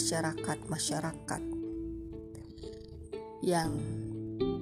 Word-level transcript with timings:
masyarakat-masyarakat 0.00 1.42
yang 3.44 3.68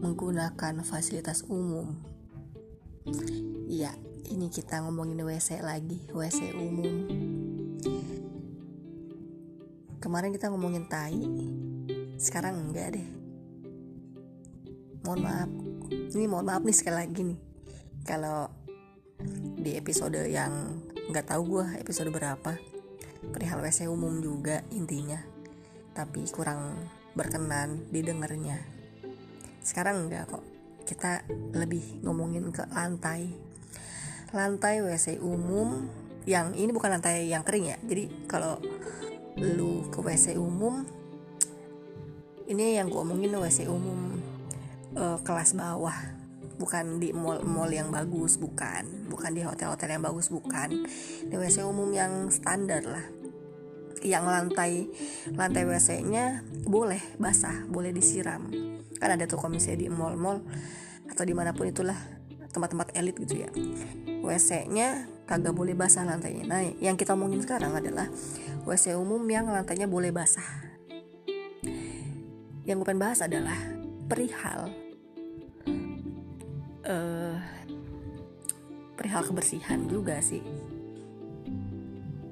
menggunakan 0.03 0.82
fasilitas 0.82 1.46
umum. 1.46 1.95
Ya, 3.70 3.95
ini 4.27 4.51
kita 4.51 4.82
ngomongin 4.82 5.23
WC 5.23 5.62
lagi, 5.62 6.02
WC 6.11 6.59
umum. 6.59 7.06
Kemarin 10.02 10.34
kita 10.34 10.51
ngomongin 10.51 10.91
tai, 10.91 11.23
sekarang 12.18 12.59
enggak 12.59 12.98
deh. 12.98 13.09
Mohon 15.07 15.20
maaf, 15.23 15.50
ini 16.18 16.27
mohon 16.27 16.50
maaf 16.50 16.66
nih 16.66 16.75
sekali 16.75 16.97
lagi 16.98 17.23
nih. 17.23 17.41
Kalau 18.02 18.50
di 19.55 19.78
episode 19.78 20.19
yang 20.19 20.83
nggak 21.14 21.30
tahu 21.30 21.62
gue 21.62 21.78
episode 21.78 22.11
berapa 22.11 22.59
perihal 23.20 23.62
WC 23.62 23.90
umum 23.90 24.22
juga 24.22 24.62
intinya. 24.70 25.18
Tapi 25.95 26.27
kurang 26.30 26.78
berkenan 27.14 27.88
didengarnya. 27.91 28.62
Sekarang 29.62 30.06
enggak 30.06 30.30
kok. 30.30 30.44
Kita 30.86 31.27
lebih 31.52 32.00
ngomongin 32.06 32.48
ke 32.54 32.64
lantai. 32.72 33.28
Lantai 34.32 34.80
WC 34.80 35.20
umum 35.20 35.88
yang 36.28 36.52
ini 36.52 36.68
bukan 36.72 36.96
lantai 36.96 37.28
yang 37.28 37.44
kering 37.44 37.72
ya. 37.72 37.78
Jadi 37.84 38.28
kalau 38.28 38.60
lu 39.38 39.86
ke 39.88 40.02
WC 40.02 40.34
umum 40.34 40.82
ini 42.48 42.80
yang 42.80 42.88
gue 42.88 42.98
omongin 42.98 43.36
WC 43.36 43.69
umum 43.69 44.19
uh, 44.96 45.20
kelas 45.20 45.52
bawah 45.55 46.17
bukan 46.59 46.98
di 46.98 47.15
mall-mall 47.15 47.71
yang 47.71 47.95
bagus 47.95 48.37
bukan 48.37 49.09
bukan 49.09 49.31
di 49.33 49.47
hotel-hotel 49.47 49.98
yang 49.98 50.05
bagus 50.05 50.28
bukan 50.28 50.84
di 51.31 51.34
WC 51.34 51.62
umum 51.65 51.89
yang 51.95 52.28
standar 52.28 52.83
lah 52.83 53.06
yang 54.03 54.27
lantai 54.27 54.87
lantai 55.34 55.67
WC-nya 55.67 56.47
boleh 56.67 57.03
basah, 57.19 57.67
boleh 57.67 57.91
disiram. 57.91 58.47
Kan 58.98 59.15
ada 59.15 59.27
tuh 59.27 59.39
komisi 59.39 59.75
di 59.75 59.91
mall-mall 59.91 60.42
atau 61.11 61.25
di 61.27 61.34
mana 61.34 61.50
pun 61.55 61.67
itulah 61.67 61.97
tempat-tempat 62.50 62.95
elit 62.95 63.17
gitu 63.19 63.43
ya. 63.43 63.50
WC-nya 64.22 65.06
kagak 65.27 65.55
boleh 65.55 65.75
basah 65.75 66.06
lantainya. 66.06 66.45
Nah, 66.47 66.62
yang 66.81 66.95
kita 66.95 67.15
omongin 67.15 67.43
sekarang 67.43 67.75
adalah 67.75 68.09
WC 68.67 68.95
umum 68.98 69.22
yang 69.28 69.50
lantainya 69.50 69.91
boleh 69.91 70.15
basah. 70.15 70.47
Yang 72.69 72.84
gue 72.84 72.87
pengen 72.87 73.00
bahas 73.00 73.20
adalah 73.25 73.56
perihal 74.09 74.88
perihal 79.09 79.25
kebersihan 79.25 79.89
juga 79.89 80.20
sih. 80.20 80.45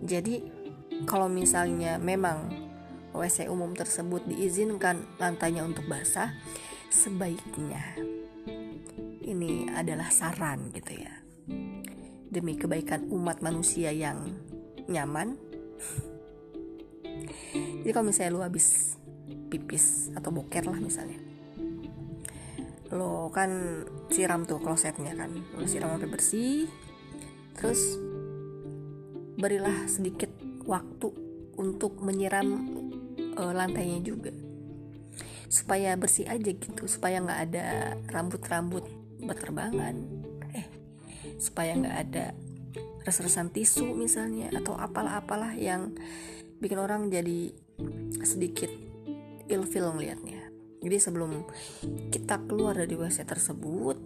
Jadi 0.05 0.45
kalau 1.09 1.25
misalnya 1.25 1.97
memang 1.97 2.53
WC 3.17 3.49
umum 3.49 3.73
tersebut 3.73 4.29
diizinkan 4.29 5.01
lantainya 5.17 5.65
untuk 5.65 5.89
basah, 5.89 6.37
sebaiknya 6.93 7.97
ini 9.25 9.73
adalah 9.73 10.13
saran 10.13 10.69
gitu 10.77 11.01
ya. 11.01 11.17
Demi 12.29 12.61
kebaikan 12.61 13.09
umat 13.09 13.41
manusia 13.41 13.89
yang 13.89 14.37
nyaman. 14.85 15.41
Jadi 17.57 17.89
kalau 17.89 18.13
misalnya 18.13 18.37
lu 18.37 18.45
habis 18.45 19.01
pipis 19.49 20.13
atau 20.13 20.29
boker 20.29 20.69
lah 20.69 20.77
misalnya. 20.77 21.26
Lo 22.93 23.31
kan 23.35 23.83
siram 24.11 24.47
tuh 24.47 24.63
klosetnya 24.63 25.15
kan. 25.15 25.31
Lo 25.57 25.65
siram 25.67 25.95
sampai 25.95 26.11
bersih. 26.11 26.71
Terus 27.57 27.99
berilah 29.37 29.85
sedikit 29.87 30.33
waktu 30.65 31.13
untuk 31.57 32.01
menyiram 32.01 32.47
uh, 33.37 33.53
lantainya 33.53 34.01
juga 34.01 34.33
supaya 35.47 35.95
bersih 35.95 36.27
aja 36.27 36.51
gitu 36.51 36.91
supaya 36.91 37.23
nggak 37.23 37.41
ada 37.51 37.95
rambut-rambut 38.11 38.83
berterbangan 39.23 39.95
eh 40.53 40.67
supaya 41.39 41.79
nggak 41.79 41.97
ada 42.11 42.35
res-resan 43.07 43.55
tisu 43.55 43.95
misalnya 43.95 44.51
atau 44.51 44.75
apalah-apalah 44.75 45.55
yang 45.55 45.95
bikin 46.59 46.83
orang 46.83 47.07
jadi 47.13 47.55
sedikit 48.27 48.73
ilfil 49.47 49.95
ngelihatnya 49.95 50.36
jadi 50.87 51.03
sebelum 51.03 51.43
kita 52.15 52.47
keluar 52.47 52.79
dari 52.79 52.95
WC 52.95 53.27
tersebut 53.27 53.99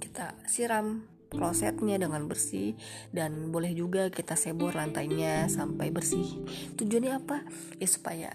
kita 0.00 0.32
siram 0.48 1.04
klosetnya 1.28 2.00
dengan 2.00 2.24
bersih 2.24 2.72
dan 3.12 3.52
boleh 3.52 3.76
juga 3.76 4.08
kita 4.08 4.32
sebor 4.36 4.72
lantainya 4.76 5.48
sampai 5.52 5.92
bersih. 5.92 6.40
Tujuannya 6.76 7.12
apa? 7.20 7.44
Ya 7.76 7.88
supaya 7.88 8.30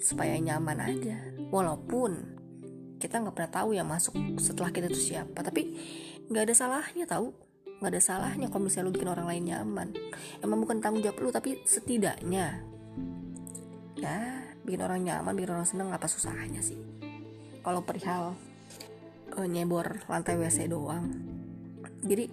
supaya 0.00 0.36
nyaman 0.40 0.80
aja. 0.80 1.16
Walaupun 1.52 2.40
kita 3.00 3.20
nggak 3.20 3.36
pernah 3.36 3.52
tahu 3.52 3.76
yang 3.76 3.88
masuk 3.88 4.16
setelah 4.40 4.72
kita 4.72 4.88
itu 4.88 5.12
siapa 5.12 5.44
tapi 5.44 5.76
nggak 6.32 6.52
ada 6.52 6.54
salahnya 6.56 7.04
tahu. 7.04 7.32
Nggak 7.84 7.90
ada 7.96 8.00
salahnya 8.00 8.48
kalau 8.48 8.68
misalnya 8.68 8.88
lu 8.88 8.96
bikin 8.96 9.12
orang 9.12 9.28
lain 9.28 9.44
nyaman. 9.44 9.88
Emang 10.40 10.60
bukan 10.60 10.80
tanggung 10.80 11.04
jawab 11.04 11.20
lu 11.20 11.28
tapi 11.32 11.60
setidaknya. 11.68 12.64
Ya 14.00 14.44
bikin 14.64 14.80
orang 14.82 15.00
nyaman 15.04 15.32
bikin 15.36 15.52
orang 15.52 15.68
seneng 15.68 15.88
apa 15.92 16.08
susahnya 16.08 16.64
sih? 16.64 16.80
Kalau 17.64 17.84
perihal 17.84 18.36
uh, 19.36 19.48
nyebor 19.48 20.04
lantai 20.08 20.36
WC 20.36 20.68
doang. 20.68 21.12
Jadi 22.04 22.28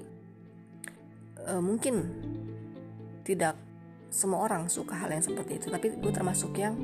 uh, 1.47 1.61
mungkin 1.63 2.07
tidak 3.23 3.55
semua 4.11 4.43
orang 4.43 4.67
suka 4.67 4.99
hal 4.99 5.07
yang 5.07 5.23
seperti 5.23 5.55
itu 5.55 5.71
tapi 5.71 5.95
gue 5.95 6.11
termasuk 6.11 6.51
yang 6.59 6.75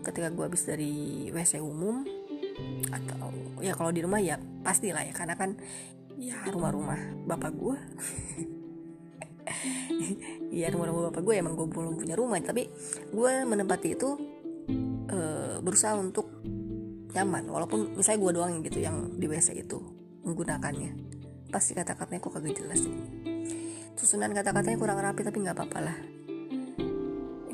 ketika 0.00 0.32
gue 0.32 0.44
habis 0.48 0.64
dari 0.64 1.28
WC 1.28 1.60
umum 1.60 2.00
atau 2.88 3.28
ya 3.60 3.76
kalau 3.76 3.92
di 3.92 4.00
rumah 4.00 4.16
ya 4.16 4.40
pastilah 4.64 5.04
ya 5.04 5.12
karena 5.12 5.36
kan 5.36 5.60
ya 6.16 6.40
rumah-rumah 6.48 7.28
bapak 7.28 7.52
gue 7.52 7.76
ya 10.64 10.72
rumah-rumah 10.72 11.12
bapak 11.12 11.20
gue 11.20 11.34
emang 11.36 11.52
gue 11.52 11.68
belum 11.68 12.00
punya 12.00 12.16
rumah 12.16 12.40
tapi 12.40 12.72
gue 13.12 13.32
menempati 13.44 13.88
itu 13.92 14.16
uh, 15.10 15.58
berusaha 15.60 15.96
untuk 15.96 16.30
nyaman 17.14 17.46
walaupun 17.46 17.94
misalnya 17.94 18.20
gue 18.20 18.32
doang 18.34 18.52
gitu 18.62 18.78
yang 18.82 19.14
di 19.16 19.26
WC 19.26 19.64
itu 19.64 19.78
menggunakannya. 20.24 20.90
Pasti 21.50 21.76
kata-katanya 21.76 22.20
kok 22.20 22.32
kagak 22.34 22.58
jelas 22.58 22.82
susunan 23.94 24.34
kata-katanya 24.36 24.76
kurang 24.76 24.98
rapi 25.00 25.22
tapi 25.22 25.40
nggak 25.40 25.56
apa-apa 25.56 25.78
lah. 25.80 25.96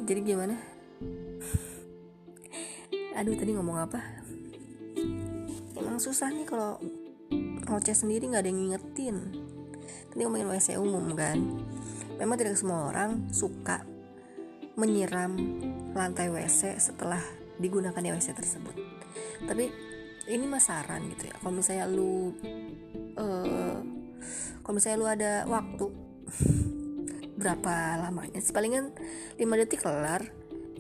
Jadi 0.03 0.21
gimana? 0.25 0.59
Aduh 3.22 3.37
tadi 3.39 3.55
ngomong 3.55 3.77
apa? 3.78 4.00
Emang 5.78 6.03
susah 6.03 6.33
nih 6.33 6.49
kalau 6.49 6.81
ngoceh 7.71 7.94
sendiri 7.94 8.27
nggak 8.27 8.43
ada 8.43 8.50
yang 8.50 8.59
ngingetin. 8.66 9.16
Tadi 10.10 10.21
ngomongin 10.27 10.50
WC 10.50 10.81
umum 10.81 11.15
kan. 11.15 11.39
Memang 12.19 12.34
tidak 12.34 12.59
semua 12.59 12.91
orang 12.91 13.31
suka 13.31 13.87
menyiram 14.75 15.39
lantai 15.94 16.34
WC 16.34 16.83
setelah 16.83 17.22
digunakan 17.60 18.00
di 18.00 18.10
WC 18.10 18.32
tersebut. 18.32 18.75
Tapi 19.44 19.69
ini 20.32 20.44
mas 20.48 20.66
saran 20.66 21.04
gitu 21.12 21.28
ya. 21.28 21.34
Kalau 21.38 21.53
misalnya 21.53 21.87
lu 21.87 22.32
uh, 23.21 23.78
kalau 24.65 24.75
misalnya 24.75 24.98
lu 24.98 25.09
ada 25.09 25.32
waktu 25.44 25.87
berapa 27.41 27.75
lamanya? 28.00 28.41
Palingan 28.50 28.97
5 29.37 29.60
detik 29.60 29.84
kelar 29.84 30.25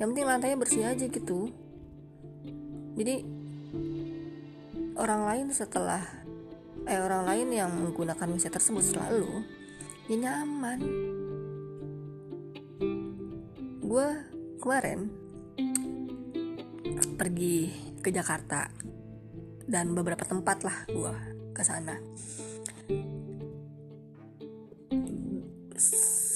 yang 0.00 0.16
penting 0.16 0.26
lantainya 0.26 0.56
bersih 0.56 0.88
aja 0.88 1.04
gitu. 1.04 1.52
Jadi 2.96 3.24
orang 4.96 5.22
lain 5.28 5.46
setelah 5.52 6.00
eh 6.88 6.96
orang 6.96 7.28
lain 7.28 7.48
yang 7.52 7.68
menggunakan 7.68 8.32
WC 8.32 8.48
tersebut 8.48 8.80
selalu 8.80 9.44
ya 10.08 10.16
nyaman. 10.16 10.80
Gue 13.84 14.08
kemarin 14.62 15.19
pergi 17.20 17.68
ke 18.00 18.08
Jakarta. 18.08 18.72
Dan 19.68 19.92
beberapa 19.92 20.24
tempat 20.24 20.64
lah 20.64 20.88
gue 20.88 21.14
ke 21.52 21.60
sana. 21.60 22.00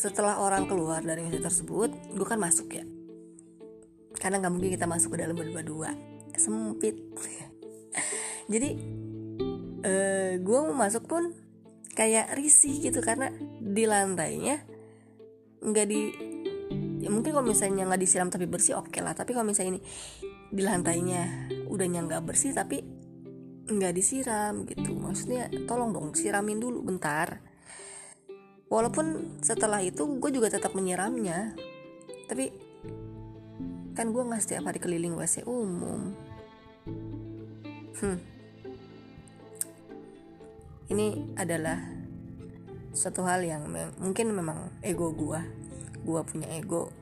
Setelah 0.04 0.44
orang 0.44 0.68
keluar 0.68 1.00
dari 1.00 1.24
WC 1.24 1.40
tersebut 1.40 1.90
gue 2.12 2.26
kan 2.28 2.36
masuk 2.36 2.68
ya. 2.76 2.84
Karena 4.20 4.44
nggak 4.44 4.52
mungkin 4.52 4.70
kita 4.76 4.84
masuk 4.84 5.16
ke 5.16 5.24
dalam 5.24 5.32
berdua-dua. 5.32 5.96
Sempit. 6.36 7.00
Jadi 8.52 8.70
uh, 9.80 9.88
eh, 9.88 10.32
gue 10.36 10.58
mau 10.68 10.76
masuk 10.76 11.08
pun 11.08 11.32
kayak 11.96 12.36
risih 12.36 12.82
gitu 12.82 13.00
karena 13.00 13.30
di 13.62 13.86
lantainya 13.86 14.58
nggak 15.62 15.86
di 15.86 16.00
ya 16.98 17.08
mungkin 17.08 17.30
kalau 17.30 17.46
misalnya 17.46 17.86
nggak 17.86 18.02
disiram 18.02 18.28
tapi 18.28 18.44
bersih 18.44 18.76
oke 18.76 18.92
okay 18.92 19.00
lah. 19.00 19.16
Tapi 19.16 19.32
kalau 19.32 19.48
misalnya 19.48 19.78
ini 19.78 19.82
di 20.54 20.62
lantainya. 20.62 21.50
Udahnya 21.66 22.06
nggak 22.06 22.22
bersih 22.30 22.54
tapi 22.54 22.86
nggak 23.66 23.92
disiram 23.92 24.62
gitu. 24.70 24.94
Maksudnya 24.94 25.50
tolong 25.66 25.90
dong 25.90 26.14
siramin 26.14 26.62
dulu 26.62 26.86
bentar. 26.86 27.42
Walaupun 28.70 29.38
setelah 29.42 29.82
itu 29.82 30.06
gue 30.22 30.30
juga 30.30 30.46
tetap 30.54 30.78
menyiramnya. 30.78 31.58
Tapi 32.30 32.54
kan 33.98 34.14
gue 34.14 34.22
nggak 34.22 34.42
setiap 34.42 34.70
hari 34.70 34.78
keliling 34.78 35.18
WC 35.18 35.42
umum. 35.42 36.14
Hmm. 37.94 38.18
ini 40.90 41.32
adalah 41.38 41.78
suatu 42.94 43.22
hal 43.26 43.42
yang 43.42 43.66
me 43.66 43.90
mungkin 44.02 44.30
memang 44.30 44.70
ego 44.84 45.10
gue 45.10 45.40
gue 46.04 46.20
punya 46.28 46.46
ego 46.54 46.92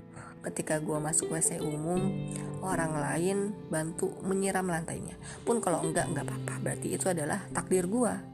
ketika 0.47 0.79
gue 0.79 0.97
masuk 0.97 1.35
WC 1.35 1.59
umum 1.61 2.13
orang 2.63 2.95
lain 2.97 3.53
bantu 3.69 4.15
menyiram 4.23 4.65
lantainya. 4.65 5.19
Pun 5.43 5.59
kalau 5.59 5.83
enggak 5.83 6.09
enggak 6.09 6.25
apa-apa. 6.31 6.55
Berarti 6.63 6.95
itu 6.95 7.11
adalah 7.11 7.43
takdir 7.51 7.91
gue 7.91 8.33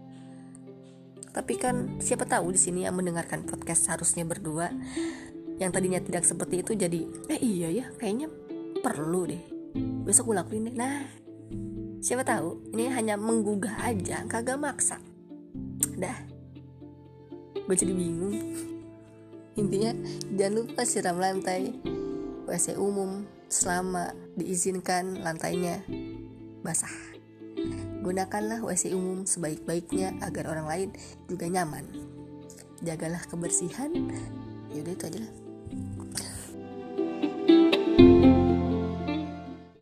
tapi 1.38 1.54
kan 1.54 2.02
siapa 2.02 2.26
tahu 2.26 2.50
di 2.50 2.58
sini 2.58 2.82
yang 2.82 2.98
mendengarkan 2.98 3.46
podcast 3.46 3.86
harusnya 3.94 4.26
berdua 4.26 4.74
yang 5.62 5.70
tadinya 5.70 6.02
tidak 6.02 6.26
seperti 6.26 6.66
itu 6.66 6.74
jadi 6.74 7.06
eh 7.30 7.38
iya 7.38 7.68
ya 7.70 7.86
kayaknya 7.94 8.26
perlu 8.82 9.22
deh. 9.30 9.42
Besok 10.02 10.34
gue 10.34 10.36
lakuin 10.38 10.66
deh. 10.66 10.74
Nah 10.74 11.06
siapa 12.02 12.26
tahu 12.26 12.74
ini 12.74 12.90
hanya 12.90 13.14
menggugah 13.14 13.86
aja 13.86 14.26
kagak 14.26 14.58
maksa. 14.58 14.98
Dah. 15.94 16.18
Gue 17.54 17.76
jadi 17.78 17.94
bingung. 17.94 18.34
Intinya 19.54 19.94
jangan 20.34 20.54
lupa 20.58 20.82
siram 20.82 21.22
lantai 21.22 21.70
WC 22.50 22.78
umum 22.78 23.22
selama 23.48 24.12
diizinkan 24.36 25.24
lantainya 25.24 25.82
basah. 26.62 26.92
Gunakanlah 28.04 28.62
WC 28.62 28.94
umum 28.94 29.26
sebaik-baiknya 29.26 30.14
agar 30.22 30.48
orang 30.48 30.66
lain 30.68 30.88
juga 31.26 31.50
nyaman. 31.50 31.84
Jagalah 32.84 33.20
kebersihan. 33.26 33.90
Yaudah 34.70 34.94
itu 34.94 35.04
aja 35.10 35.18
lah. 35.24 35.32